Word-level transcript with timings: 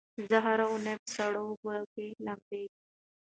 زه 0.29 0.37
هره 0.45 0.65
اونۍ 0.71 0.95
په 1.03 1.07
سړو 1.17 1.41
اوبو 1.49 1.73
کې 1.93 2.07
لمبېږم. 2.25 2.79